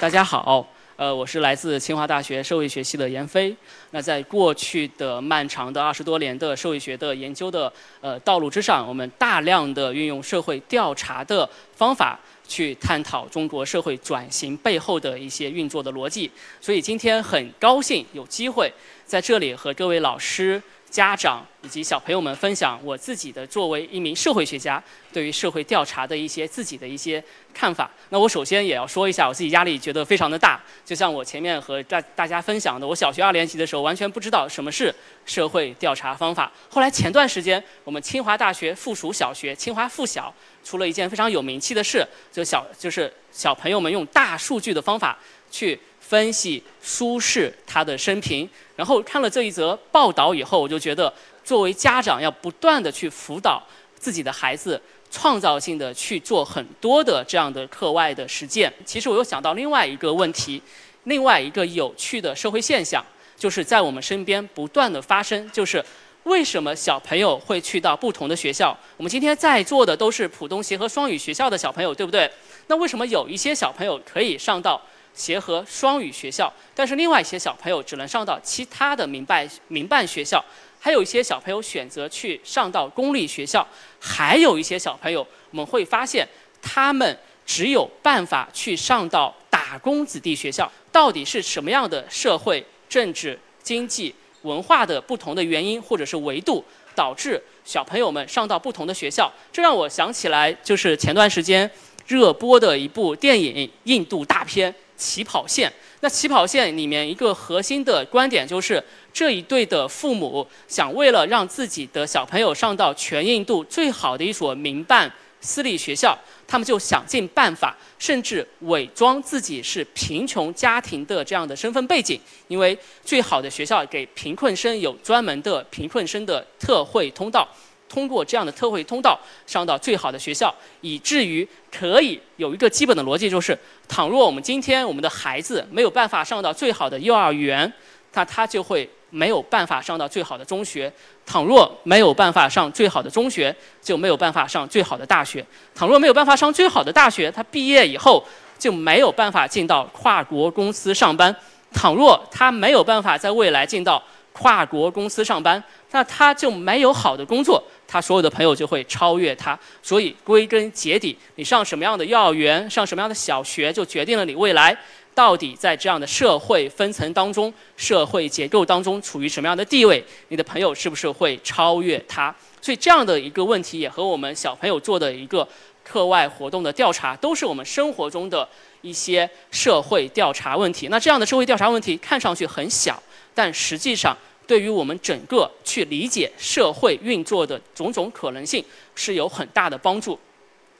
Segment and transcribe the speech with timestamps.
[0.00, 3.54] 大家好，呃，我是来自清华大学社会学系的闫飞。
[3.90, 12.16] 那在过去的漫长的二十多年的社会学的研究的呃道路之上，我们大量的运用社会调查的方法
[12.46, 16.30] 去探讨中国社会转型背后的一些运作的逻辑。
[16.60, 18.72] 所以今天很高兴有机会
[19.04, 20.62] 在这里和各位老师。
[20.90, 24.82] 家长以及小朋友们分享我自己的作为一名社会学家
[25.12, 27.90] 对于社会调查的一些自己的一些看法。
[28.08, 30.60] 那我首先也要说一下，我自己压力觉得非常的大。
[30.84, 34.94] 就像我前面和大大家分享的，我小学二年级的时候完全不知道什么是
[35.26, 36.50] 社会调查方法。
[36.70, 45.18] 后来前段时间，我们清华大学附属小学清华附小出了一件非常有名气的事，就小就是小朋友们用大数据的方法
[45.50, 45.78] 去。
[46.08, 51.12] 分析苏轼他的生平，然后看了这一则报道以后，我就觉得
[51.44, 53.62] 作为家长要不断的去辅导
[53.94, 58.72] 自己的孩子，创造性的去做很多的这样的课外的实践。
[58.86, 60.62] 其实我又想到另外一个问题，
[61.04, 63.04] 另外一个有趣的社会现象，
[63.36, 65.84] 就是在我们身边不断的发生，就是
[66.22, 68.74] 为什么小朋友会去到不同的学校？
[68.96, 72.30] 我们今天在座的都是浦东协和双语学校的小朋友，对不对？
[72.68, 74.80] 那为什么有一些小朋友可以上到？
[75.14, 80.44] 协和双语学校，但是另外一些小朋友只能上到其他的民办民办学校，
[80.78, 83.66] 还有一些小朋友选择去上到公立学校，
[84.00, 86.26] 还有一些小朋友我们会发现
[86.62, 90.70] 他们只有办法去上到打工子弟学校。
[90.90, 94.12] 到底是什么样的社会、政治、经济、
[94.42, 99.30] 文化的不同的原因或者是维度，导致小朋友们上到不同的学校？
[99.52, 101.70] 这让我想起来，就是前段时间
[102.06, 104.74] 热播的一部电影——印度大片。
[104.98, 108.82] 起跑线，那起跑线里面一个核心的观点就是，
[109.12, 116.18] 这一对的父母想为了让自己的小朋友上到全印度最好的一所民办私立学校，
[116.48, 127.48] 他们就想尽办法，甚至伪装自己是贫穷家庭的这样的身份背景，因为最好的学校给贫困生有专门的贫困生的特惠通道。
[127.88, 137.72] 通过这样的特惠通道上到最好的学校，以至于可以有一个基本的逻辑，就是倘若我们今天我们的孩子没有办法上到最好的幼儿园，
[138.12, 140.90] 那他就会没有办法上到最好的中学；
[141.24, 145.42] 倘若没有办法上最好的中学，就没有办法上最好的大学；
[145.74, 148.22] 倘若没有办法上最好的大学，他毕业以后
[148.58, 151.32] 就没有办法进到跨国公司上班；
[151.72, 157.62] 倘若他没有办法在未来进到跨国公司上班，那他就没有好的工作。
[157.90, 164.76] 他所有的朋友就会超越他，所以归根结底，你上什么样的幼儿园，上什么样的小学，就决定了你未来
[165.14, 170.04] 到底在这样的社会分层当中、社会结构当中处于什么样的地位。
[170.28, 172.34] 你的朋友是不是会超越他？
[172.60, 175.48] 所以这样的一个问题，也和我们小朋友做的一个
[175.82, 178.46] 课外活动的调查，都是我们生活中的
[178.82, 180.88] 一些社会调查问题。
[180.88, 183.02] 那这样的社会调查问题看上去很小，
[183.34, 184.14] 但实际上。
[184.48, 188.64] 对于我们整个去理解社会运作的种种可能性
[188.94, 190.18] 是有很大的帮助。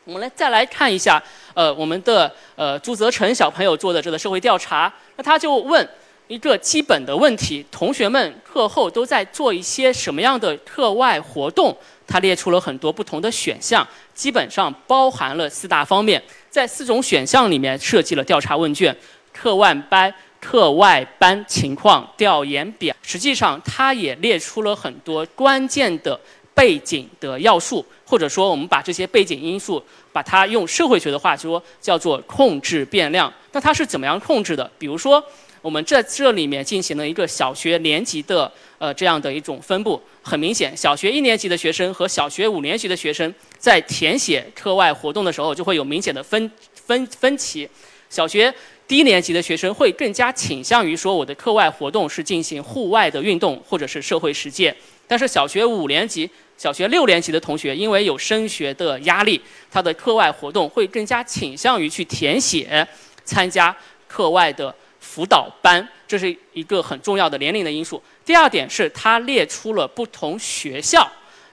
[0.04, 5.86] 我们来再来看一下，呃，我们的呃朱泽成小朋友做的这个社会调查，那他就问
[6.28, 11.76] 一个基本的问题：同学们课后都在做一些什么样的课外活动？
[12.06, 18.96] 他列出了很多不同的选项，基本上包含了四大方面，在四种选项里面设计了调查问卷，
[19.30, 20.14] 课外班。
[20.40, 26.18] 课外班情况调研表，实际上它也列出了很多关键的
[26.54, 29.82] 背景的要素，或者说我们把这些背景因素，
[30.12, 33.32] 把它用社会学的话说叫做控制变量。
[33.52, 34.70] 那它是怎么样控制的？
[34.78, 35.22] 比如说，
[35.60, 47.68] 我们在这里面进行了一个小学年级的呃这样的一种分布，很明显，小学一年级的学生和小学五年级的学生在填写课外活动的时候就会有明显的分分分歧，
[48.08, 48.54] 小学。
[48.88, 54.74] 低年级的学生会更加倾向于说，我的课外活动是进行户外的运动或者是社会实践。
[55.06, 59.38] 但是小学五年级、小学六年级的同学，因为有升学的压力，
[59.70, 62.86] 他的课外活动会更加倾向于去填写、
[63.24, 63.76] 参加
[64.06, 68.02] 课外的辅导班，这是一个很重要的年龄的因素。
[68.24, 71.06] 第二点是，他列出了不同学校，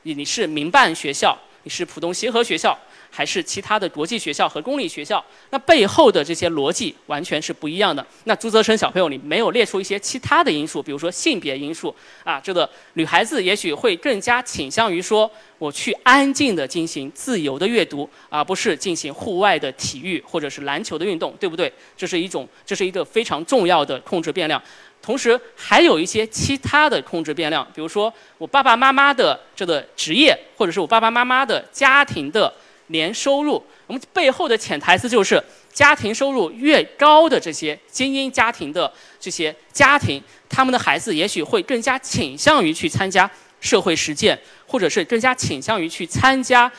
[0.03, 2.77] 你是民办学校，你是浦东协和学校。
[3.15, 8.05] 还是其他的国际学校和公立学校，那背后的这些逻辑完全是不一样的。
[8.25, 11.95] 那朱泽生小朋友，你没有列出一些其他的因素，比如说性别因素
[12.25, 21.71] 啊，这个女孩子也许会更加倾向于说，我去安静的进行自由的阅读，而不是进行户外的体育或者是篮球的运动，对不对？
[21.95, 24.61] 这是一种，这是一个非常重要的控制变量。
[25.01, 32.53] 同时还有一些其他的控制变量，比如说我爸爸妈妈的这个职业，或者是我爸爸妈妈的家庭的。
[32.87, 35.41] 年收入，我们背后的潜台词就是，
[35.71, 43.29] 家庭收入越高的这些精英家庭的这些家庭，他们的孩子也许会更加倾向于去参加
[43.59, 46.71] 社会实践，或者是更加倾向于去参加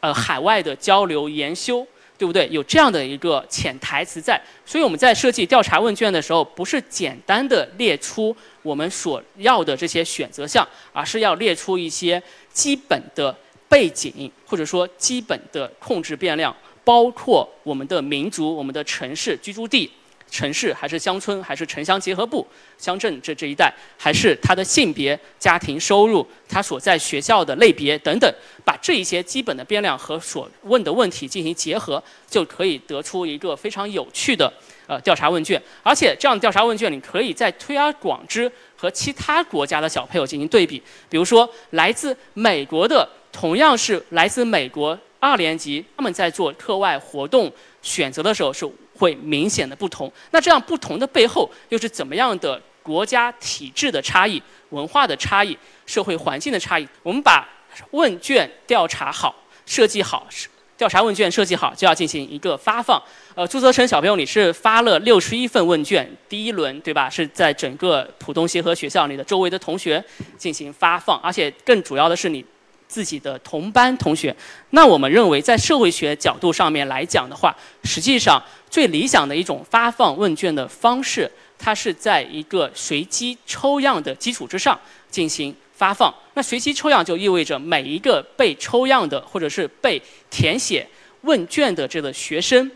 [0.00, 1.86] 呃海外的交流研修。
[2.18, 2.46] 对不对？
[2.52, 12.22] 有这样的一个潜台词在，所以我们在设计调查问卷的时候，不是简单的列出我们所要的这些选择项，而是要列出一些
[12.52, 13.36] 基本的
[13.72, 16.54] 背景，或者说基本的控制变量，
[16.84, 19.90] 包括我们的民族、我们的城市居住地。
[20.30, 22.46] 城市还是乡村，还是城乡结合部、
[22.78, 28.34] 乡镇这这一带，还是他的性别、家庭收入、他所在学校的类别等等，
[28.64, 34.50] 把这一些基本的变量和所问的问题进行结合，就可以得出一个非常有趣的
[34.86, 35.60] 呃调查问卷。
[35.82, 40.82] 而且这样的调查问卷，你可以再推而广之，和其他国家的小朋友进行对比。
[41.10, 47.50] 比如说，来自美国的，同样是来自美国二年级，他们在做课外活动
[47.80, 48.70] 选择的时候是。
[48.94, 50.12] 会明显的不同。
[50.30, 56.86] 那这样不同的背后又是怎么样的国家体制的差异、文化的差异、社会环境的差异？
[57.02, 57.48] 我们把
[57.90, 59.34] 问卷调查好、
[59.66, 60.28] 设计好，
[60.76, 63.02] 调查问卷设计好就要进行一个发放。
[63.34, 67.10] 呃，朱泽成小朋友，你是发了六十一份问卷，第一轮对吧？
[67.10, 70.04] 是在整个浦东协和学校里的周围的同学
[70.38, 72.44] 进行发放，而且更主要的是你。
[72.92, 74.36] 自己的同班同学，
[74.70, 84.78] 那我们认为，在社会学角度上面来讲的话，实际上最理想的一种发放问卷的方式，它是在一个随机抽样的基础之上
[85.10, 86.14] 进行发放。
[86.34, 90.86] 那随机抽样就意味着每一个被抽样的或者是被填写
[91.22, 92.70] 问卷的这个学生，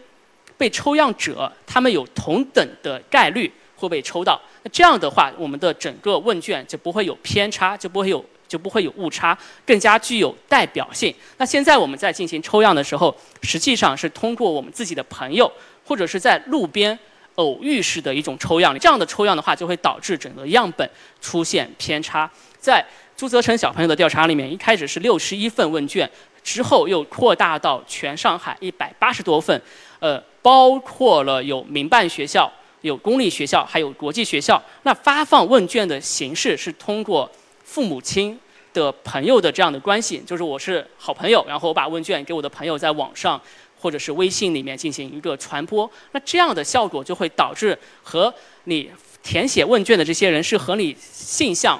[0.57, 4.41] 被抽样者，他们有同等的概率会被抽到。
[4.63, 8.25] 那这样的话，我们的整个问卷就不会有偏差，就不会有。
[8.49, 11.15] 就不会有误差，更加具有代表性。
[11.39, 15.51] 那现在我们在进行抽样的时候，实际上是通过我们自己的朋友，
[15.85, 16.99] 或者是在路边
[17.35, 18.79] 偶遇式的一种抽样。
[18.79, 20.89] 这样的抽样的话，就会导致整个样本
[21.21, 22.31] 出现偏差。
[22.59, 22.85] 在
[23.17, 26.09] 朱泽成小朋友的调查里面，一开始是六十一份问卷，
[26.43, 29.61] 之后又扩大到全上海一百八十多份，
[29.99, 32.53] 呃，包括了有民办学校、
[32.83, 34.63] 有公立学校，还有国际学校。
[34.83, 37.31] 那发放问卷的形式是通过。
[37.67, 38.39] 父母亲
[38.73, 43.39] 的朋友的这样的关系，就是我是好朋友，然后我把问卷给我的朋友在网上
[43.79, 48.33] 或者是微信里面进行一个传播，那这样的效果就会导致和
[48.65, 48.89] 你
[49.21, 51.79] 填写问卷的这些人是和你性向、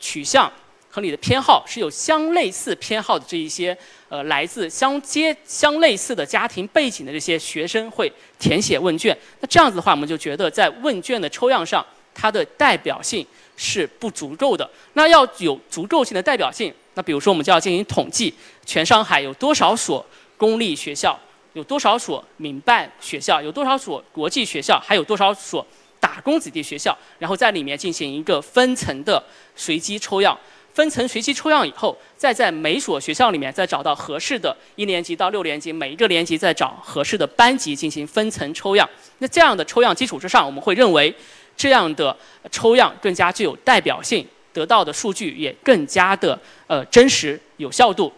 [0.00, 0.50] 取向
[0.88, 3.76] 和你的偏好是有相类似偏好的这一些
[4.08, 11.84] 呃来自相接相类似的家庭背景的这些学生会填写问卷，那这样子的话，我们就觉得在问卷的抽样上，
[12.14, 13.26] 它的代表性。
[13.62, 14.68] 是不足够的。
[14.94, 18.32] 那要有足够性的代表性，那比如说我们就要进行统计，
[18.64, 20.04] 全上海有多少所
[20.38, 21.18] 公立学校，
[21.52, 25.64] 有多少所民办学校，有多少所国际学校，还有多少所
[26.00, 29.22] 打工子弟学校，然后在里面进行一个分层的
[29.54, 30.34] 随机抽样。
[30.72, 38.88] 分层随机抽样以后，再在每所学校里面再找到合适的一年级到六年级，每一个年级再找合适的班级进行分层抽样。
[39.18, 41.14] 那这样的抽样基础之上，我们会认为。
[41.60, 42.16] 这样的
[42.50, 48.10] 抽样更加具有代表性，得到的数据也更加的呃真实有效度。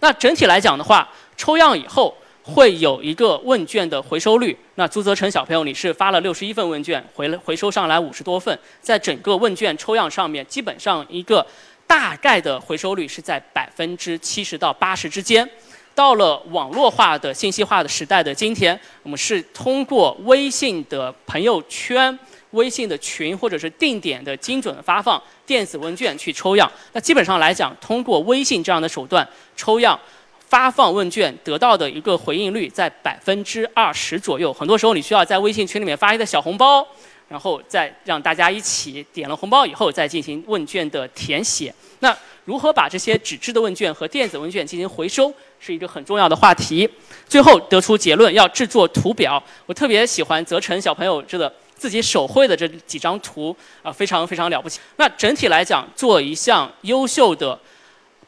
[0.00, 1.06] 那整体来讲的话，
[1.36, 4.56] 抽样以后会有一个问卷的回收率。
[4.76, 11.46] 那朱泽成小朋友，你是发了六十一份问卷，回了回收上来五十多份，在整个问卷抽样上面，基本上一个
[11.86, 15.46] 大概的回收率是在百分之七十到八十之间。
[15.96, 22.16] 到了网络化的信息化的时代的今天，我们是通过微信的朋友圈。
[22.52, 29.26] 微信的群或者是定点的精准发放电子问卷去抽样，那基本上来讲，通过微信这样的手段
[29.56, 29.98] 抽样
[30.48, 34.52] 发放问卷得到的一个回应率在百分之二十左右。
[34.52, 36.86] 很多时候你需要在微信群里面发一个小红包，
[37.28, 41.74] 然后再让大家一起点了红包以后再进行问卷的填写。
[41.98, 46.88] 那如何把这些纸质的问卷和电子问卷进行回收，是一个很重要的话题。
[47.28, 49.42] 最后得出结论，要制作图表。
[49.66, 51.52] 我特别喜欢泽成小朋友这个。
[51.78, 54.80] 自己手绘的这几张图啊，非常非常了不起。
[54.96, 57.60] 那整体来讲，做一项优秀的、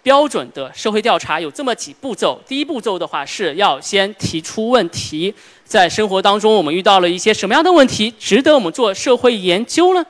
[0.02, 2.38] 标准的社会调查，有这么几步骤。
[2.46, 5.32] 第一步骤的话，是要先提出问题，
[5.64, 10.04] 在生活当中我们遇到了一些什么样的问题，值得我们做社会研究呢？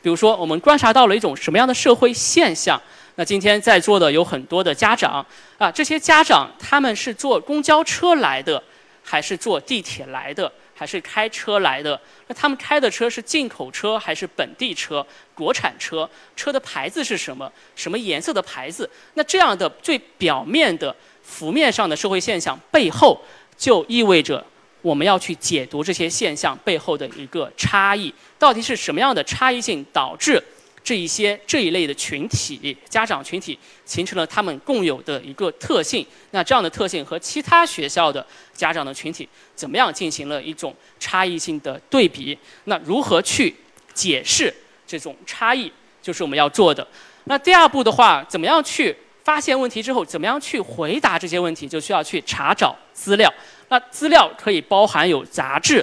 [0.00, 2.80] 比如说，我们观察到了一种什么样的社会现象？
[3.16, 5.24] 那今天在座的有很多的家长
[5.58, 8.62] 啊，这些家长他们是坐公交车来的，
[9.02, 10.50] 还是坐地铁来的？
[10.76, 11.98] 还是开车来的？
[12.26, 16.10] 那他们开的车是进口车还是本地车、国产车？
[16.34, 17.50] 车的牌子是什么？
[17.76, 18.90] 什么颜色的牌子？
[19.14, 20.92] 那这样的最表面的、
[21.22, 23.22] 浮面上的社会现象背后，
[23.56, 24.44] 就意味着
[24.82, 30.42] 我们要去解读这些现象背后的一个差异，到底是什么样的差异性导致
[30.84, 36.06] 这一些这一类的群体家长群体形成了他们共有的一个特性？
[36.30, 39.26] 那这样的特性和其他学校的家长的群体
[39.56, 42.38] 怎么样进行了一种差异性的对比？
[42.64, 43.52] 那如何去
[43.94, 44.54] 解释
[44.86, 45.72] 这种差异，
[46.02, 46.86] 就是我们要做的。
[47.24, 53.32] 那第二步的话，怎么样去发现问题之后，怎么样去回答这些问题，就需要去查找资料。
[53.70, 55.82] 那资料可以包含有杂志、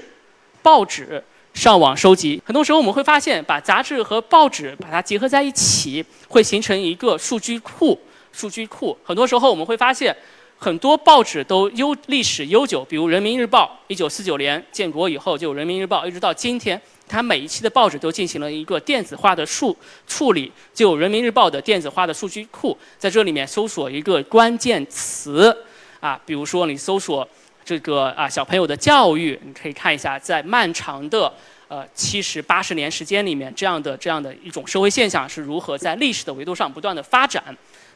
[0.62, 2.42] 报纸、上网收集。
[2.46, 8.00] 很多时候我们会发现，把杂志和报纸把它结合在一起，会形成一个数据库。
[8.32, 10.16] 数据库很多时候我们会发现，
[10.58, 19.76] 很多报纸都悠历史悠久，比如《人民日报》，一九四九年建国以后就有《人民日报》，一直到今天，它每一期的报纸都进行了一个电子化的数
[20.08, 25.56] 处理，就有《人民日报》的电子化的数据库，在这里面搜索一个关键词，
[26.00, 27.28] 啊，比如说你搜索。
[27.64, 31.32] 这个啊，小朋友的教育，你可以看一下，在漫长的
[31.68, 37.44] 呃七十八十年时间里面，这样的这样的一种社会现象是如何在历史的维度上不断的发展。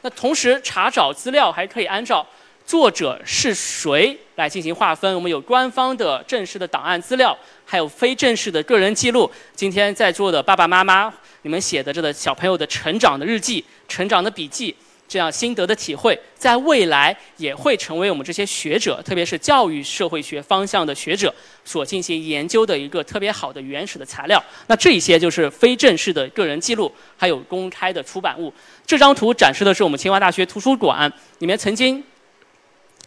[0.02, 2.24] 那同时查找资料还可以按照
[2.64, 5.12] 作者是谁来进行划分。
[5.14, 9.30] 我们有官方的正式的档案资料，还有非正式的个人记录。
[9.54, 14.74] 今天在座的爸爸妈妈，你们写的这个小朋友的成长的日记、成长的笔记。
[15.08, 21.32] 这样心得的体会，在未来也会成为我们这些学者，特别是教育社会学方向的学者
[21.64, 24.42] 所进行研究的一个特别好的原始的材料。
[24.66, 28.52] 那这一些就是非正式的个人记录，还有公开的出版物。
[28.84, 32.02] 这张图展示的是我们清华大学图书馆里面曾经，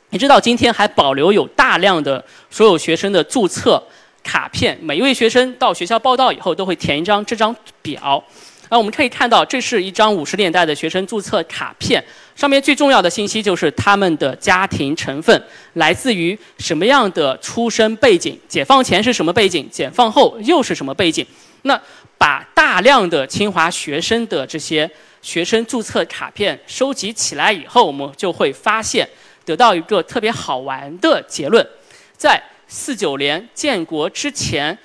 [0.09, 3.81] 你知道今天还保留有大量的所有学生的注册
[4.23, 8.23] 卡片，每一位学生到学校报到以后都会填一张这张表。
[8.69, 12.03] 那我们可以看到，这是一张五十年代的学生注册卡片，
[12.35, 21.25] 上面最重要的信息就是他们的家庭成分来自于什么样的出生背景，解放前是什么背景，解放后又是什么背景。
[21.63, 21.79] 那
[22.17, 24.89] 把大量的清华学生的这些
[25.21, 29.07] 学生注册卡片收集起来以后，我们就会发现，
[29.43, 31.67] 得到一个特别好玩的结论，
[32.15, 34.77] 在四九年建国之前。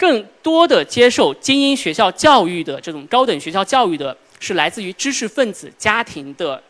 [0.00, 6.62] 更多的接受精英学校教育的这种高等学校教育的，是来自于知识分子家庭的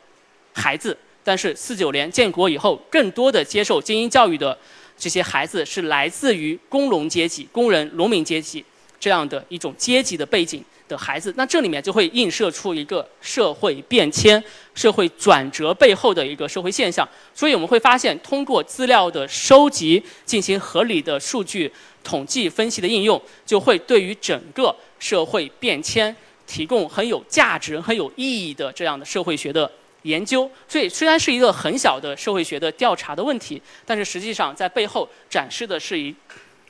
[0.53, 0.99] 孩子。
[1.23, 4.59] 但是四九年建国以后，更多的接受精英教育的
[4.99, 8.65] 这些孩子，是来自于工农阶级、工人、农民阶级
[8.99, 11.32] 这样的一种阶级的背景的孩子。
[11.37, 14.42] 那这里面就会映射出一个社会变迁、
[14.75, 17.09] 社会转折背后的一个社会现象。
[17.35, 21.73] 所以我们会发现，通过资料的收集，进行合理的数据。
[22.02, 26.16] 统计分析的应用就会对于整个社会变迁
[26.47, 29.70] 提供很有价值、很有意义的这样的社会学的
[30.04, 30.50] 研究。
[30.66, 36.14] 所以，虽然是一个很小的社会学的调查的问题，但是实际上在背后展示的是一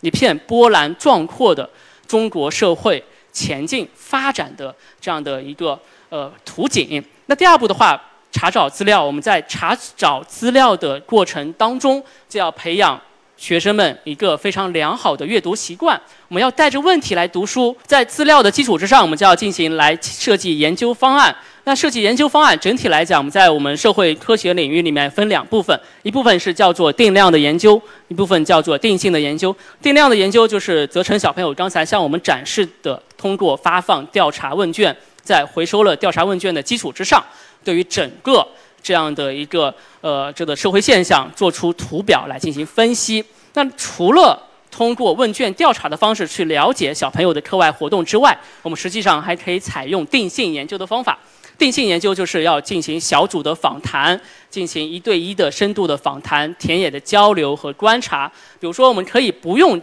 [0.01, 1.71] 一片波澜壮阔的
[2.09, 3.01] 中国社会
[3.33, 7.03] 前进发展的这样的一个呃图景。
[7.27, 8.01] 那第二步的话，
[8.33, 13.01] 查找资料，我们在查找资料的过程当中就要培养。
[13.41, 21.35] 学生们一个非常良好的阅读习惯，我们要带着问题来读书，在资料的基础之上，我们就要进行来设计研究方案。
[21.65, 29.57] 那设计研究方案整体来讲，我们在我们社会科学领域里面分两部分，一部分是叫做定量的研究，一部分叫做定性的研究。
[29.81, 37.25] 定量的研究就是泽成小朋友刚才向我们展示的，通过发放调查问卷，在回收了调查问卷的基础之上，
[37.65, 38.47] 对于整个。
[38.83, 43.25] 这样的一个呃，这个社会现象做出图表来进行分析。
[43.55, 51.19] 那除了通过问卷调查的方式去了解小朋友的课外活动之外，我们实际上还可以采用定性研究的方法。
[51.59, 54.19] 定性研究就是要进行小组的访谈，
[54.49, 58.27] 进行一对一的深度的访谈、田野的交流和观察。
[58.59, 59.79] 比如说，我们可以不用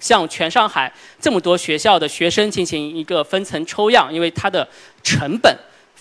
[0.00, 0.90] 像全上海
[1.20, 4.66] 这么多学校的学生进行一个分层抽样，因为它的
[5.02, 5.54] 成本。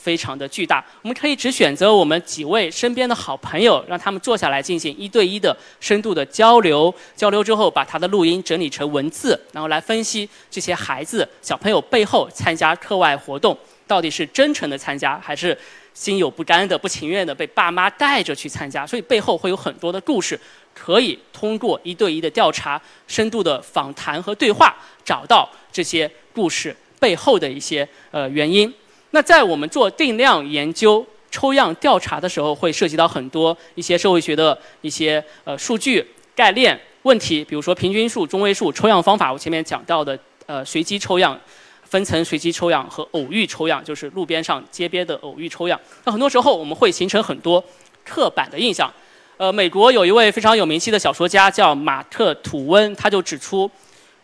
[0.08, 6.96] 非常的巨大，我们可以只选择我们几位身边的好朋友，让他们坐下来进行一对一的深度的交流。
[7.14, 15.58] 交流之后，把他的录音整理成文字，然后来分析这些孩子小朋友背后参加课外活动到底是真诚的参加，还是
[15.94, 18.88] 心有不甘的、不情愿的被爸妈带着去参加。
[18.88, 20.40] 所以背后会有很多的故事，
[20.74, 24.74] 可以通过一对一的调查、深度的访谈和对话，
[25.04, 28.74] 找到这些故事背后的一些呃原因。
[29.18, 36.06] 那在我们做定量研究、抽样调查的时候，会涉及到很多一些社会学的一些呃数据
[36.36, 39.34] 概念问题，比如说平均数、中位数、抽样方法。
[39.34, 41.36] 我前面讲到的呃随机抽样、
[41.82, 45.82] 分层随机抽样和偶遇抽样，就是路边上街边的偶遇抽样。
[46.04, 47.64] 那很多时候我们会形成很多
[48.06, 48.94] 刻板的印象，
[49.38, 53.68] 呃，美国有一位非常有名气的小说家叫马特·吐温，他就指出，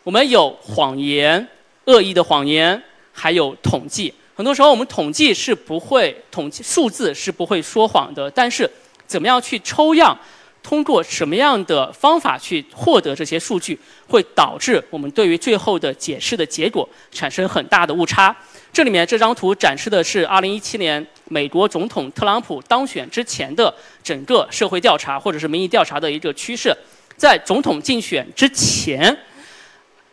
[0.04, 1.44] 我们有谎言、
[1.86, 2.80] 恶意的谎言，
[3.12, 4.14] 还有统计。
[4.34, 8.68] 很多时候，我们统计是不会统计数字是不会说谎的，但是
[9.06, 10.16] 怎么样去抽样？
[10.62, 18.34] 通过什么样的方法去获得这些数据，会导致我们对于最后的解释的结果产生很大的误差。
[18.72, 23.72] 这里面这张图展示的是2017年美国总统特朗普当选之前的
[24.02, 26.74] 整个社会调查或者是民意调查的一个趋势。
[27.14, 29.14] 在总统竞选之前，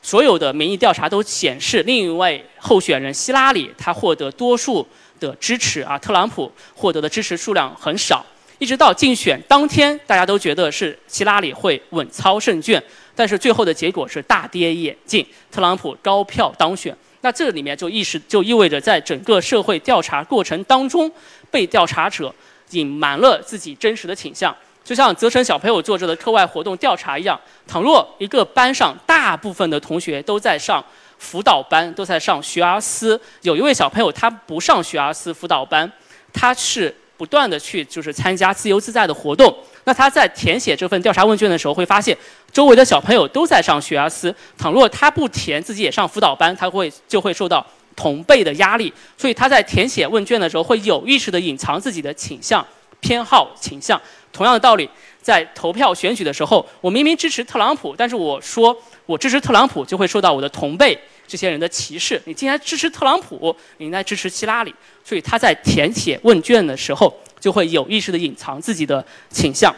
[0.02, 4.86] 所有的民意调查都显示另一位候选人希拉里他获得多数
[5.20, 8.26] 的支持，而特朗普获得的支持数量很少。
[8.58, 12.82] 一直到竞选当天，大家都觉得是希拉里会稳操胜券，
[13.16, 16.96] 但是最后的结果是大跌眼镜，特朗普高票当选。
[17.22, 21.12] 那这里面就意识就意味着，在整个社会调查过程当中，
[21.50, 22.34] 被调查者
[22.72, 27.40] 隐瞒了自己真实的倾向，就像泽成小朋友做着的课外活动调查一样。
[27.68, 30.84] 倘若一个班上大部分的同学都在上
[31.18, 35.92] 辅导班，都在上学而思，有一位小朋友他不上学而思辅导班，
[36.34, 36.96] 他是。
[37.18, 42.18] 不断的去就是参加自由自在的活动，那他在填写这份调查问卷的时候，会发现
[42.52, 44.36] 周围的小朋友都在上学而思。
[44.58, 47.64] 倘若他不填，自己也上辅导班，他会就会受到
[47.96, 48.92] 同辈的压力。
[49.16, 52.66] 所以他在填写问卷的时候，会有意识的隐藏自己的倾向、
[53.00, 54.02] 偏好、倾向。
[54.32, 54.90] 同样的道理，
[55.22, 60.98] 在投票选举的时候，我明明支持特朗普，但是我说我支持特朗普，就会受到我的同辈。
[61.28, 64.76] 这些人的歧视，你既然支持特朗普，你应该支持希拉里。
[65.02, 69.74] 所以他在填写问卷的时候，就会有意识的隐藏自己的倾向。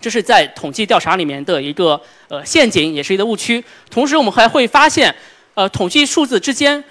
[0.00, 3.62] 这是在统计调查里面的一个呃陷阱，也是一个误区。
[3.88, 5.14] 同时，我们还会发现，
[5.54, 6.82] 呃，统计数字之间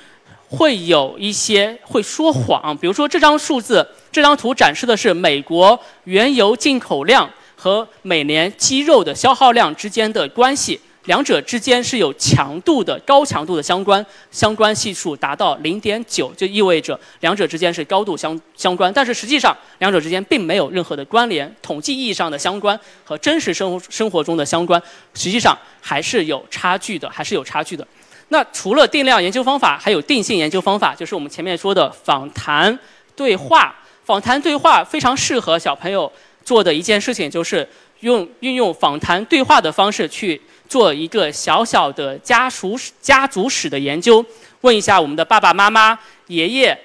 [0.49, 2.75] 会有一些会说谎。
[2.77, 10.79] 比如说，这张数字，这张图展示的是美国原油进口量和每年鸡肉的消耗量之间的关系。
[11.05, 18.91] 两者之间是有强度的、高强度的相关，相关系数达到零点九，就意味着两者之间是高度相相关。
[18.93, 21.51] 但是实际上，两者之间并没有任何的关联。
[21.63, 24.79] 统计意义上的相关和真实生活生活中的相关，
[25.15, 27.87] 实际上还是有差距的，还是有差距的。
[28.29, 32.77] 那除了定量研究方法，还有定性研究方法，就是我们前面说的访谈
[33.15, 33.75] 对话。
[34.05, 36.11] 访谈对话非常适合小朋友
[36.43, 37.67] 做的一件事情，就是
[37.99, 40.41] 用运用访谈对话的方式去。
[40.69, 44.23] 做一个小小的家属、家族史的研究，
[44.61, 46.79] 问一下我们的爸爸妈妈、爷爷，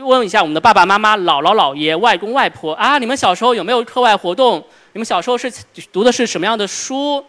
[0.00, 4.66] 问一下我们的爸爸妈妈、姥姥姥爷、外公外婆啊，你们小时候有没有课外活动？
[4.94, 5.52] 你们小时候是
[5.92, 7.22] 读的是什么样的书？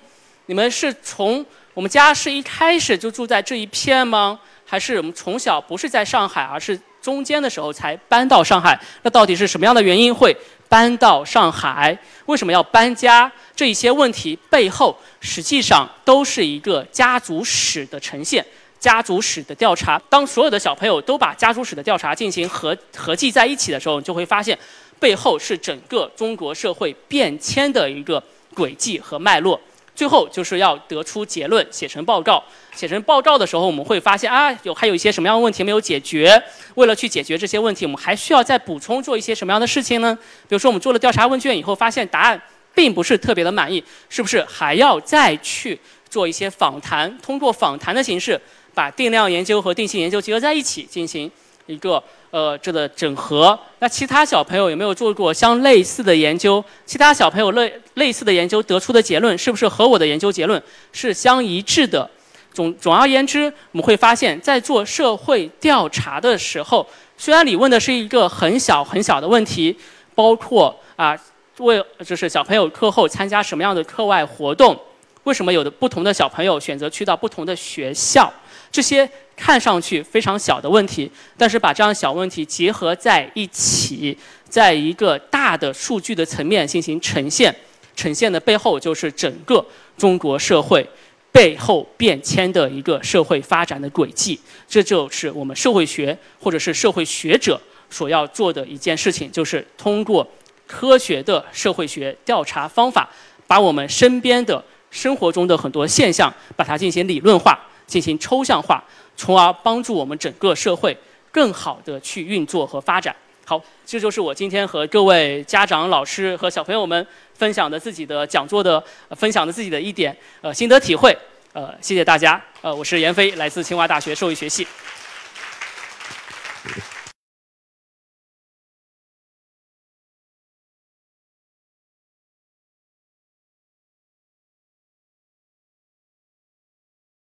[0.46, 1.46] 你们是从
[1.78, 4.40] 我们家是一开始就住在这一片吗？
[4.66, 8.76] 还是我们从小不是在上海，而是中间的时候才搬到上海？
[9.04, 10.36] 那到底是什么样的原因会
[10.68, 11.96] 搬到上海？
[12.26, 13.32] 为什么要搬家？
[13.56, 18.44] 这一些问题背后，实际上都是一个家族史的呈现，
[18.80, 20.02] 家族史的调查。
[20.10, 24.58] 当所有的小朋友都把家族史的调查进行合合计在一起的时候，你就会发现，
[25.00, 28.22] 背后是整个中国社会变迁的一个
[28.56, 29.62] 轨迹和脉络。
[29.98, 32.42] 最后就是要得出结论，写成报告。
[32.74, 36.42] 写成报告的时候，我们会发现啊，有还有一些什么样的问题没有解决。
[36.76, 40.18] 为了去解决这些问题，我们还需要再补充做一些什么样的事情呢？
[40.48, 42.40] 比如说，我们做了调查问卷以后，发现答案。
[42.76, 47.18] 并不是特别的满意，是不是还要再去做一些访谈？
[47.24, 48.40] 通过访谈的形式，
[48.72, 51.32] 把定量研究和定性研究结合在一起，进行
[51.68, 53.58] 一个呃这个整合。
[53.78, 56.64] 那其他小朋友有没有做过相类似的研究？
[56.86, 62.10] 其他小朋友类类似的研究得出的结论，是不是和我的研究结论是相一致的？
[62.52, 66.84] 总总而言之，我们会发现，在做社会调查的时候，
[67.16, 69.78] 虽然你问的是一个很小很小的问题，
[70.16, 71.16] 包括啊。
[71.60, 74.80] 为就是小朋友课后参加什么样的课外活动？
[75.24, 78.32] 为什么有的不同的小朋友选择去到不同的学校？
[78.72, 84.18] 这些看上去非常小的问题，但是把这样小问题结合在一起，
[84.50, 87.56] 在一个大的数据的层面进行呈现，
[87.96, 90.86] 呈现的背后就是整个中国社会
[91.32, 94.38] 背后变迁的一个社会发展的轨迹。
[94.68, 100.28] 这就是我们社会学或者是社会学者所要做的一件事情，就是通过。
[100.70, 103.10] 科学的社会学调查方法，
[103.48, 108.84] 把我们身边的生活中的很多现象，把它进行理论化、进行抽象化，
[109.18, 110.98] 从而帮助我们整个社会
[111.32, 113.14] 更好地去运作和发展。
[113.44, 121.18] 好，这就是我今天和各位家长、老师和小朋友们分享的自己的讲座的分享的自己的一点呃心得体会。
[121.54, 122.42] 呃，谢谢大家。
[122.62, 124.68] 呃，我是闫飞，来自清华大学社会学系。